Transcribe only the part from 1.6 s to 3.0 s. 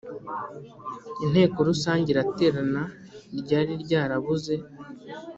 Rusange iraterana